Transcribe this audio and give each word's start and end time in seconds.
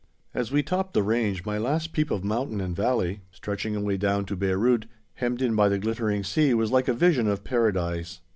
As 0.33 0.51
we 0.51 0.63
topped 0.63 0.95
the 0.95 1.03
range 1.03 1.45
my 1.45 1.59
last 1.59 1.93
peep 1.93 2.09
of 2.09 2.23
mountain 2.23 2.59
and 2.59 2.75
valley, 2.75 3.21
stretching 3.31 3.75
away 3.75 3.97
down 3.97 4.25
to 4.25 4.35
Beyrout, 4.35 4.87
hemmed 5.17 5.43
in 5.43 5.55
by 5.55 5.69
the 5.69 5.77
glittering 5.77 6.23
sea, 6.23 6.55
was 6.55 6.71
like 6.71 6.87
a 6.87 6.93
vision 6.95 7.27
of 7.27 7.43
Paradise. 7.43 8.19